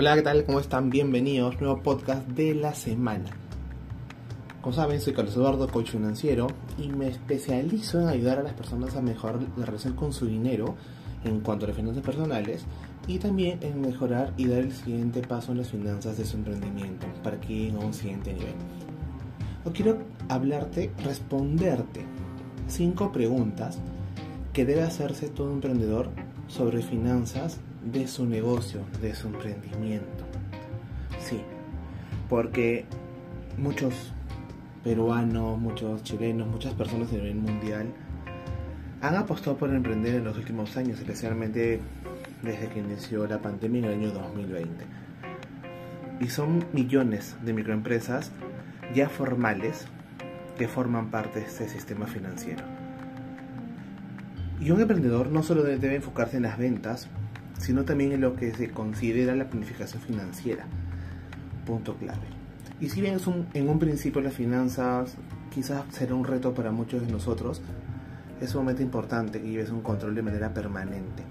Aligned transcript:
Hola, 0.00 0.14
¿qué 0.14 0.22
tal? 0.22 0.46
¿Cómo 0.46 0.60
están? 0.60 0.88
Bienvenidos, 0.88 1.60
nuevo 1.60 1.82
podcast 1.82 2.26
de 2.26 2.54
la 2.54 2.72
semana. 2.72 3.28
Como 4.62 4.74
saben, 4.74 4.98
soy 4.98 5.12
Carlos 5.12 5.36
Eduardo, 5.36 5.68
coach 5.68 5.90
financiero, 5.90 6.46
y 6.78 6.88
me 6.88 7.08
especializo 7.08 8.00
en 8.00 8.08
ayudar 8.08 8.38
a 8.38 8.42
las 8.42 8.54
personas 8.54 8.96
a 8.96 9.02
mejorar 9.02 9.40
la 9.58 9.66
relación 9.66 9.92
con 9.92 10.14
su 10.14 10.24
dinero 10.24 10.74
en 11.22 11.40
cuanto 11.40 11.66
a 11.66 11.68
las 11.68 11.76
finanzas 11.76 12.02
personales 12.02 12.64
y 13.06 13.18
también 13.18 13.58
en 13.60 13.82
mejorar 13.82 14.32
y 14.38 14.46
dar 14.46 14.60
el 14.60 14.72
siguiente 14.72 15.20
paso 15.20 15.52
en 15.52 15.58
las 15.58 15.68
finanzas 15.68 16.16
de 16.16 16.24
su 16.24 16.38
emprendimiento 16.38 17.06
para 17.22 17.38
que 17.38 17.48
lleguen 17.48 17.76
a 17.76 17.80
un 17.80 17.92
siguiente 17.92 18.32
nivel. 18.32 18.54
Hoy 19.66 19.72
quiero 19.72 19.98
hablarte, 20.30 20.92
responderte 21.04 22.06
cinco 22.68 23.12
preguntas 23.12 23.78
que 24.54 24.64
debe 24.64 24.80
hacerse 24.80 25.28
todo 25.28 25.52
emprendedor 25.52 26.08
sobre 26.48 26.80
finanzas 26.80 27.60
de 27.84 28.06
su 28.06 28.26
negocio, 28.26 28.80
de 29.00 29.14
su 29.14 29.28
emprendimiento. 29.28 30.24
Sí, 31.20 31.40
porque 32.28 32.84
muchos 33.58 34.12
peruanos, 34.84 35.58
muchos 35.58 36.02
chilenos, 36.02 36.48
muchas 36.48 36.74
personas 36.74 37.10
a 37.10 37.16
nivel 37.16 37.36
mundial 37.36 37.86
han 39.02 39.16
apostado 39.16 39.56
por 39.56 39.70
emprender 39.70 40.16
en 40.16 40.24
los 40.24 40.36
últimos 40.36 40.76
años, 40.76 40.98
especialmente 40.98 41.80
desde 42.42 42.68
que 42.68 42.80
inició 42.80 43.26
la 43.26 43.38
pandemia 43.38 43.78
en 43.78 43.84
el 43.84 43.92
año 43.92 44.10
2020. 44.10 44.84
Y 46.20 46.28
son 46.28 46.64
millones 46.72 47.36
de 47.42 47.52
microempresas 47.52 48.30
ya 48.94 49.08
formales 49.08 49.86
que 50.58 50.68
forman 50.68 51.10
parte 51.10 51.40
de 51.40 51.46
este 51.46 51.68
sistema 51.68 52.06
financiero. 52.06 52.62
Y 54.60 54.70
un 54.70 54.80
emprendedor 54.80 55.28
no 55.28 55.42
solo 55.42 55.62
debe 55.62 55.94
enfocarse 55.94 56.36
en 56.36 56.42
las 56.42 56.58
ventas, 56.58 57.08
sino 57.60 57.84
también 57.84 58.12
en 58.12 58.22
lo 58.22 58.34
que 58.34 58.52
se 58.54 58.70
considera 58.70 59.34
la 59.36 59.48
planificación 59.48 60.02
financiera. 60.02 60.64
Punto 61.66 61.94
clave. 61.96 62.26
Y 62.80 62.88
si 62.88 63.02
bien 63.02 63.16
es 63.16 63.26
un, 63.26 63.46
en 63.52 63.68
un 63.68 63.78
principio 63.78 64.22
las 64.22 64.32
finanzas 64.32 65.14
quizás 65.50 65.84
será 65.90 66.14
un 66.14 66.24
reto 66.24 66.54
para 66.54 66.72
muchos 66.72 67.02
de 67.06 67.12
nosotros, 67.12 67.60
es 68.40 68.50
sumamente 68.50 68.82
importante 68.82 69.42
que 69.42 69.50
lleves 69.50 69.70
un 69.70 69.82
control 69.82 70.14
de 70.14 70.22
manera 70.22 70.54
permanente. 70.54 71.22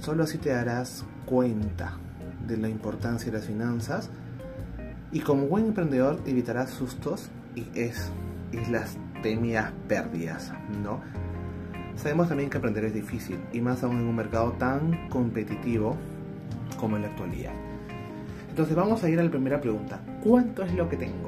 Solo 0.00 0.24
así 0.24 0.38
te 0.38 0.48
darás 0.48 1.04
cuenta 1.26 1.98
de 2.46 2.56
la 2.56 2.68
importancia 2.68 3.30
de 3.30 3.38
las 3.38 3.46
finanzas 3.46 4.08
y 5.12 5.20
como 5.20 5.46
buen 5.46 5.66
emprendedor 5.66 6.20
evitarás 6.24 6.70
sustos 6.70 7.28
y, 7.54 7.66
es, 7.74 8.10
y 8.52 8.70
las 8.70 8.96
temidas 9.22 9.72
pérdidas, 9.88 10.52
¿no? 10.82 11.02
Sabemos 11.96 12.28
también 12.28 12.50
que 12.50 12.58
aprender 12.58 12.84
es 12.84 12.94
difícil 12.94 13.38
y 13.52 13.60
más 13.60 13.82
aún 13.82 13.98
en 13.98 14.06
un 14.06 14.14
mercado 14.14 14.52
tan 14.52 15.08
competitivo 15.08 15.96
como 16.78 16.96
en 16.96 17.02
la 17.02 17.08
actualidad. 17.08 17.52
Entonces 18.50 18.76
vamos 18.76 19.02
a 19.02 19.08
ir 19.08 19.18
a 19.18 19.24
la 19.24 19.30
primera 19.30 19.60
pregunta. 19.60 20.00
¿Cuánto 20.22 20.62
es 20.62 20.72
lo 20.74 20.88
que 20.88 20.96
tengo? 20.96 21.26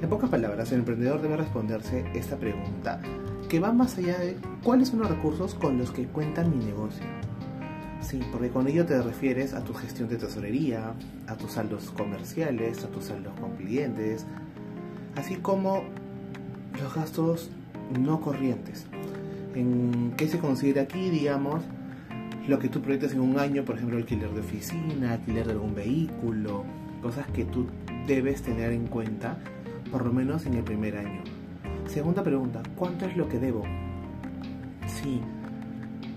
En 0.00 0.08
pocas 0.08 0.28
palabras, 0.28 0.70
el 0.72 0.80
emprendedor 0.80 1.22
debe 1.22 1.36
responderse 1.38 2.04
esta 2.14 2.36
pregunta 2.36 3.00
que 3.48 3.60
va 3.60 3.72
más 3.72 3.96
allá 3.96 4.18
de 4.18 4.36
cuáles 4.62 4.88
son 4.88 5.00
los 5.00 5.08
recursos 5.08 5.54
con 5.54 5.78
los 5.78 5.90
que 5.90 6.06
cuenta 6.06 6.44
mi 6.44 6.62
negocio. 6.64 7.04
Sí, 8.00 8.20
porque 8.30 8.50
con 8.50 8.68
ello 8.68 8.84
te 8.84 9.00
refieres 9.00 9.54
a 9.54 9.64
tu 9.64 9.72
gestión 9.72 10.08
de 10.08 10.16
tesorería, 10.16 10.92
a 11.26 11.36
tus 11.36 11.52
saldos 11.52 11.90
comerciales, 11.90 12.84
a 12.84 12.88
tus 12.88 13.04
saldos 13.04 13.32
con 13.40 13.56
clientes, 13.56 14.26
así 15.16 15.36
como 15.36 15.84
los 16.80 16.94
gastos 16.94 17.50
no 17.98 18.20
corrientes, 18.20 18.86
en 19.56 20.12
qué 20.16 20.28
se 20.28 20.38
considera 20.38 20.82
aquí, 20.82 21.10
digamos, 21.10 21.64
lo 22.46 22.58
que 22.58 22.68
tú 22.68 22.80
proyectas 22.80 23.12
en 23.12 23.20
un 23.20 23.38
año, 23.38 23.64
por 23.64 23.76
ejemplo, 23.76 23.96
alquiler 23.96 24.30
de 24.30 24.40
oficina, 24.40 25.14
alquiler 25.14 25.46
de 25.46 25.52
algún 25.52 25.74
vehículo, 25.74 26.64
cosas 27.02 27.26
que 27.28 27.44
tú 27.44 27.66
debes 28.06 28.42
tener 28.42 28.72
en 28.72 28.86
cuenta, 28.86 29.38
por 29.90 30.04
lo 30.04 30.12
menos 30.12 30.46
en 30.46 30.54
el 30.54 30.62
primer 30.62 30.96
año. 30.96 31.22
Segunda 31.86 32.22
pregunta, 32.22 32.62
¿cuánto 32.76 33.06
es 33.06 33.16
lo 33.16 33.28
que 33.28 33.38
debo? 33.38 33.62
Sí, 34.86 35.20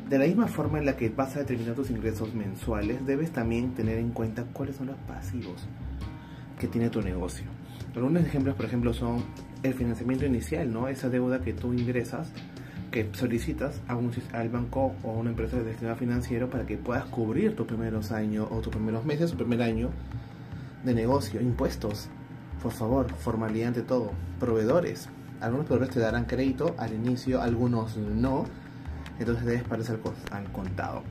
de 0.10 0.20
la 0.20 0.26
misma 0.26 0.48
forma 0.48 0.80
en 0.80 0.86
la 0.86 0.98
que 0.98 1.10
vas 1.10 1.36
a 1.36 1.40
determinar 1.40 1.76
tus 1.76 1.90
ingresos 1.90 2.34
mensuales, 2.34 3.06
debes 3.06 3.32
también 3.32 3.74
tener 3.74 3.98
en 4.00 4.10
cuenta 4.10 4.44
cuáles 4.54 4.76
son 4.76 4.88
los 4.88 4.98
pasivos 5.08 5.68
que 6.60 6.68
tiene 6.68 6.90
tu 6.90 7.02
negocio. 7.02 7.46
Algunos 7.96 8.24
ejemplos, 8.24 8.56
por 8.56 8.66
ejemplo, 8.66 8.94
son 8.94 9.24
el 9.64 9.74
financiamiento 9.74 10.26
inicial, 10.26 10.72
¿no? 10.72 10.88
Esa 10.88 11.10
deuda 11.10 11.42
que 11.42 11.54
tú 11.54 11.74
ingresas 11.74 12.32
que 12.92 13.10
solicitas 13.14 13.82
a 13.88 13.96
un, 13.96 14.12
al 14.34 14.50
banco 14.50 14.96
o 15.04 15.12
a 15.12 15.14
una 15.14 15.30
empresa 15.30 15.58
de 15.58 15.72
sistema 15.72 15.96
financiero 15.96 16.50
para 16.50 16.66
que 16.66 16.78
puedas 16.78 17.06
cubrir 17.06 17.56
tus 17.56 17.68
primeros 17.68 18.12
años 18.12 18.48
o 18.50 18.60
tus 18.62 18.74
primeros 18.74 19.06
meses, 19.06 19.32
tu 19.32 19.38
primer 19.38 19.62
año 19.62 19.90
de 20.84 20.94
negocio, 20.94 21.42
impuestos, 21.42 22.08
por 22.62 22.72
favor, 22.72 23.14
formalidad 23.14 23.70
ante 23.70 23.82
todo, 23.82 24.12
proveedores. 24.40 25.10
Algunos 25.40 25.68
proveedores 25.68 25.96
te 25.96 26.00
darán 26.00 26.26
crédito 26.26 26.76
al 26.78 26.94
inicio, 26.94 27.42
algunos 27.42 27.98
no, 27.98 28.46
entonces 29.20 29.46
debes 29.46 29.64
parecer 29.64 30.00
al, 30.32 30.38
al 30.38 30.52
contado. 30.52 31.04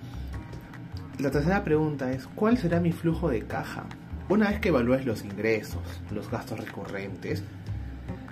La 1.18 1.30
tercera 1.30 1.64
pregunta 1.64 2.10
es, 2.12 2.26
¿cuál 2.34 2.58
será 2.58 2.80
mi 2.80 2.92
flujo 2.92 3.28
de 3.28 3.42
caja? 3.42 3.84
Una 4.28 4.50
vez 4.50 4.60
que 4.60 4.68
evalúes 4.68 5.06
los 5.06 5.24
ingresos, 5.24 5.82
los 6.10 6.30
gastos 6.30 6.60
recurrentes, 6.60 7.42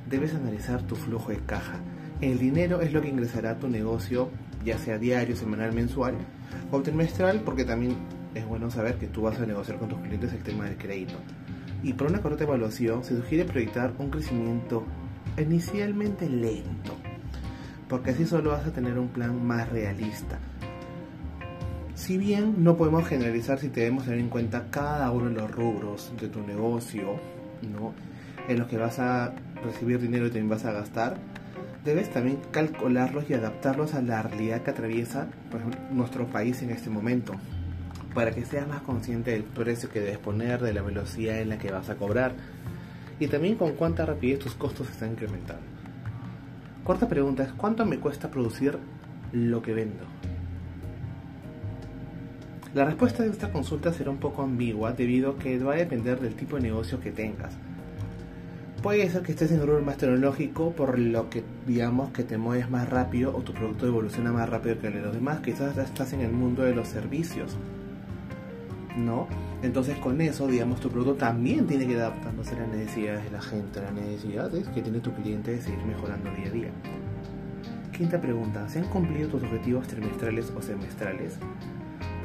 debes 0.09 0.35
analizar 0.35 0.83
tu 0.83 0.95
flujo 0.95 1.31
de 1.31 1.39
caja 1.39 1.81
el 2.21 2.39
dinero 2.39 2.81
es 2.81 2.93
lo 2.93 3.03
que 3.03 3.09
ingresará 3.09 3.51
a 3.51 3.59
tu 3.59 3.69
negocio, 3.69 4.31
ya 4.65 4.79
sea 4.79 4.99
diario, 4.99 5.37
semanal, 5.37 5.73
mensual 5.73 6.15
o 6.71 6.81
trimestral, 6.81 7.43
porque 7.45 7.65
también 7.65 7.97
es 8.35 8.47
bueno 8.47 8.71
saber 8.71 8.97
que 8.97 9.07
tú 9.07 9.23
vas 9.23 9.39
a 9.39 9.47
negociar 9.47 9.79
con 9.79 9.89
tus 9.89 9.99
clientes 10.01 10.33
el 10.33 10.43
tema 10.43 10.65
del 10.65 10.77
crédito. 10.77 11.15
Y 11.83 11.93
por 11.93 12.09
una 12.09 12.21
correcta 12.21 12.45
evaluación 12.45 13.05
se 13.05 13.17
sugiere 13.17 13.45
proyectar 13.45 13.93
un 13.99 14.11
crecimiento 14.11 14.85
inicialmente 15.39 16.29
lento, 16.29 16.97
porque 17.89 18.11
así 18.11 18.27
solo 18.27 18.51
vas 18.51 18.67
a 18.67 18.73
tener 18.73 18.99
un 18.99 19.09
plan 19.09 19.47
más 19.47 19.69
realista. 19.69 20.39
Si 21.95 22.19
bien 22.19 22.63
no 22.63 22.77
podemos 22.77 23.07
generalizar 23.07 23.59
si 23.59 23.69
debemos 23.69 24.05
tener 24.05 24.21
en 24.21 24.29
cuenta 24.29 24.69
cada 24.71 25.11
uno 25.11 25.27
de 25.27 25.35
los 25.35 25.51
rubros 25.51 26.13
de 26.21 26.29
tu 26.29 26.43
negocio, 26.43 27.21
¿no? 27.63 27.95
en 28.49 28.59
los 28.59 28.69
que 28.69 28.77
vas 28.79 28.99
a 28.99 29.33
recibir 29.65 30.01
dinero 30.01 30.27
y 30.27 30.29
también 30.29 30.49
vas 30.49 30.65
a 30.65 30.73
gastar, 30.73 31.17
debes 31.87 32.11
también 32.11 32.39
calcularlos 32.51 33.31
y 33.31 33.35
adaptarlos 33.35 33.95
a 33.95 34.03
la 34.03 34.21
realidad 34.21 34.63
que 34.63 34.71
atraviesa 34.71 35.29
nuestro 35.93 36.27
país 36.27 36.61
en 36.63 36.71
este 36.71 36.91
momento, 36.91 37.35
para 38.13 38.33
que 38.33 38.45
seas 38.45 38.67
más 38.67 38.83
consciente 38.83 39.31
del 39.31 39.45
precio 39.45 39.89
que 39.89 40.01
debes 40.01 40.19
poner, 40.19 40.61
de 40.61 40.75
la 40.75 40.83
velocidad 40.83 41.41
en 41.41 41.49
la 41.49 41.59
que 41.59 41.71
vas 41.71 41.89
a 41.89 41.95
cobrar 41.95 42.35
y 43.21 43.29
también 43.29 43.55
con 43.55 43.73
cuánta 43.75 44.05
rapidez 44.05 44.41
tus 44.41 44.55
costos 44.55 44.91
están 44.91 45.13
incrementando. 45.13 45.63
Cuarta 46.83 47.09
pregunta 47.09 47.45
es, 47.45 47.53
¿cuánto 47.53 47.87
me 47.87 47.99
cuesta 47.99 48.31
producir 48.31 48.79
lo 49.33 49.63
que 49.63 49.73
vendo? 49.73 50.05
La 52.75 52.85
respuesta 52.85 53.23
de 53.23 53.31
esta 53.31 53.53
consulta 53.53 53.93
será 53.93 54.11
un 54.11 54.19
poco 54.19 54.43
ambigua 54.43 54.93
debido 54.93 55.31
a 55.31 55.39
que 55.39 55.59
va 55.61 55.75
a 55.75 55.77
depender 55.77 56.21
del 56.21 56.35
tipo 56.35 56.57
de 56.57 56.63
negocio 56.63 57.01
que 57.01 57.13
tengas 57.13 57.57
Puede 58.87 59.11
ser 59.11 59.23
que 59.23 59.33
estés 59.33 59.51
en 59.51 59.63
un 59.63 59.67
rubro 59.67 59.83
más 59.83 59.97
tecnológico, 59.97 60.71
por 60.71 60.97
lo 60.97 61.29
que 61.29 61.43
digamos 61.67 62.13
que 62.13 62.23
te 62.23 62.39
mueves 62.39 62.71
más 62.71 62.89
rápido 62.89 63.37
o 63.37 63.41
tu 63.43 63.53
producto 63.53 63.85
evoluciona 63.85 64.31
más 64.31 64.49
rápido 64.49 64.79
que 64.79 64.87
el 64.87 64.93
de 64.93 65.01
los 65.01 65.13
demás. 65.13 65.41
Quizás 65.41 65.77
estás 65.77 66.13
en 66.13 66.21
el 66.21 66.31
mundo 66.31 66.63
de 66.63 66.73
los 66.73 66.87
servicios, 66.87 67.57
¿no? 68.97 69.27
Entonces 69.65 69.99
con 69.99 70.21
eso, 70.21 70.47
digamos, 70.47 70.79
tu 70.79 70.89
producto 70.89 71.15
también 71.15 71.67
tiene 71.67 71.85
que 71.85 71.95
ir 71.95 71.99
adaptándose 71.99 72.55
a 72.55 72.61
las 72.61 72.69
necesidades 72.69 73.25
de 73.25 73.31
la 73.33 73.43
gente, 73.43 73.81
a 73.81 73.83
las 73.83 73.93
necesidades 73.93 74.69
que 74.69 74.83
tiene 74.83 75.01
tu 75.01 75.13
cliente 75.15 75.51
de 75.51 75.63
seguir 75.63 75.85
mejorando 75.85 76.31
día 76.37 76.47
a 76.47 76.51
día. 76.51 76.71
Quinta 77.91 78.21
pregunta, 78.21 78.69
¿se 78.69 78.79
han 78.79 78.85
cumplido 78.85 79.29
tus 79.31 79.43
objetivos 79.43 79.89
trimestrales 79.89 80.53
o 80.57 80.63
semestrales? 80.63 81.41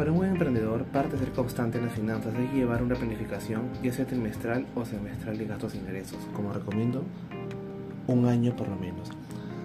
Para 0.02 0.14
un 0.14 0.18
buen 0.18 0.32
emprendedor, 0.32 0.84
parte 0.86 1.16
de 1.16 1.20
ser 1.20 1.32
constante 1.32 1.78
en 1.78 1.86
las 1.86 1.94
finanzas 1.94 2.34
es 2.34 2.52
llevar 2.52 2.82
una 2.82 2.96
planificación, 2.96 3.70
ya 3.84 3.94
sea 3.94 4.08
trimestral 4.08 4.66
o 4.74 4.84
semestral 4.84 5.38
de 5.38 5.46
gastos 5.46 5.76
e 5.76 5.78
ingresos. 5.78 6.18
Como 6.34 6.52
recomiendo, 6.52 7.04
un 8.08 8.26
año 8.26 8.56
por 8.56 8.68
lo 8.68 8.76
menos. 8.78 9.12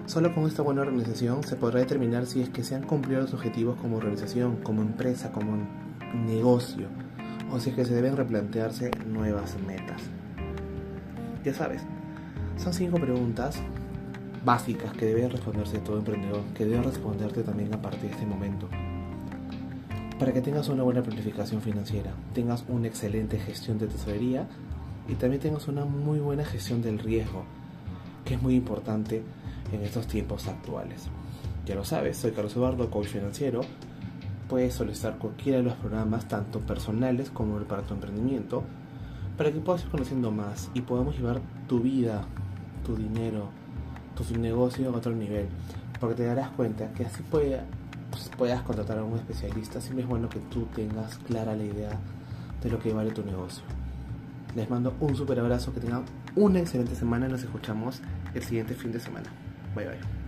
Solo 0.05 0.35
con 0.35 0.45
esta 0.45 0.61
buena 0.61 0.83
organización 0.83 1.43
se 1.43 1.57
podrá 1.57 1.81
determinar 1.81 2.27
si 2.27 2.43
es 2.43 2.51
que 2.51 2.65
se 2.65 2.75
han 2.75 2.83
cumplido 2.83 3.23
los 3.23 3.33
objetivos 3.33 3.81
como 3.81 3.97
organización, 3.97 4.57
como 4.57 4.83
empresa, 4.83 5.33
como 5.33 5.57
negocio, 6.27 6.89
o 7.51 7.59
si 7.59 7.71
es 7.71 7.77
que 7.77 7.87
se 7.87 7.95
deben 7.95 8.15
replantearse 8.15 8.91
nuevas 9.07 9.57
metas. 9.67 10.03
Ya 11.45 11.55
sabes, 11.55 11.81
son 12.59 12.75
cinco 12.75 12.99
preguntas 12.99 13.63
básicas 14.45 14.93
que 14.93 15.07
debe 15.07 15.31
responderse 15.31 15.79
todo 15.79 15.97
emprendedor, 15.97 16.43
que 16.55 16.67
debe 16.67 16.83
responderte 16.83 17.43
también 17.43 17.73
a 17.73 17.81
partir 17.81 18.11
de 18.11 18.17
este 18.17 18.27
momento 18.27 18.69
para 20.19 20.33
que 20.33 20.41
tengas 20.41 20.69
una 20.69 20.83
buena 20.83 21.03
planificación 21.03 21.61
financiera, 21.61 22.13
tengas 22.35 22.65
una 22.69 22.87
excelente 22.87 23.39
gestión 23.39 23.79
de 23.79 23.87
tesorería 23.87 24.47
y 25.09 25.15
también 25.15 25.43
tengas 25.43 25.69
una 25.69 25.85
muy 25.85 26.19
buena 26.19 26.45
gestión 26.45 26.81
del 26.83 26.99
riesgo, 26.99 27.45
que 28.25 28.35
es 28.35 28.43
muy 28.43 28.55
importante 28.55 29.23
en 29.73 29.83
estos 29.83 30.07
tiempos 30.07 30.49
actuales. 30.49 31.09
Ya 31.67 31.75
lo 31.75 31.85
sabes, 31.85 32.17
soy 32.17 32.33
Carlos 32.33 32.57
Eduardo, 32.57 32.91
coach 32.91 33.09
financiero, 33.09 33.61
puedes 34.49 34.75
solicitar 34.75 35.19
cualquiera 35.19 35.59
de 35.59 35.65
los 35.65 35.75
programas, 35.75 36.29
tanto 36.29 36.61
personales 36.61 37.31
como 37.31 37.59
para 37.61 37.83
tu 37.83 37.95
emprendimiento, 37.95 38.63
para 39.37 39.53
que 39.53 39.59
puedas 39.59 39.83
ir 39.85 39.91
conociendo 39.91 40.31
más 40.31 40.71
y 40.75 40.81
podamos 40.81 41.17
llevar 41.17 41.41
tu 41.69 41.81
vida, 41.81 42.25
tu 42.85 42.97
dinero, 42.97 43.49
tu 44.15 44.39
negocio 44.39 44.89
a 44.89 44.97
otro 44.97 45.13
nivel. 45.13 45.47
Porque 46.01 46.15
te 46.15 46.25
darás 46.25 46.51
cuenta 46.51 46.93
que 46.93 47.05
así 47.05 47.23
puede, 47.23 47.61
pues, 48.17 48.31
puedas 48.37 48.63
contratar 48.63 48.99
a 48.99 49.05
un 49.05 49.19
especialista, 49.19 49.81
siempre 49.81 50.03
es 50.03 50.09
bueno 50.09 50.29
que 50.29 50.39
tú 50.39 50.67
tengas 50.75 51.19
clara 51.19 51.55
la 51.55 51.65
idea 51.65 51.91
de 52.63 52.71
lo 52.71 52.79
que 52.79 52.93
vale 52.93 53.11
tu 53.11 53.23
negocio. 53.23 53.63
Les 54.55 54.71
mando 54.71 54.95
un 55.01 55.15
super 55.15 55.39
abrazo, 55.39 55.73
que 55.75 55.81
tengan 55.81 56.05
una 56.35 56.61
excelente 56.61 56.95
semana 56.95 57.27
y 57.27 57.31
nos 57.31 57.43
escuchamos 57.43 58.01
el 58.35 58.43
siguiente 58.43 58.75
fin 58.75 58.93
de 58.93 59.01
semana. 59.01 59.29
Bye 59.75 59.87
bye. 59.87 60.26